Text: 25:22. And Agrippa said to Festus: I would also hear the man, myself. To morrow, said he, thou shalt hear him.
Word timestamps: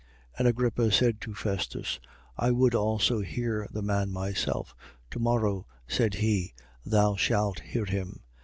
25:22. 0.33 0.39
And 0.39 0.47
Agrippa 0.47 0.91
said 0.91 1.21
to 1.21 1.35
Festus: 1.35 1.99
I 2.35 2.49
would 2.49 2.73
also 2.73 3.21
hear 3.21 3.67
the 3.69 3.83
man, 3.83 4.09
myself. 4.11 4.73
To 5.11 5.19
morrow, 5.19 5.67
said 5.87 6.15
he, 6.15 6.55
thou 6.83 7.15
shalt 7.15 7.59
hear 7.59 7.85
him. 7.85 8.21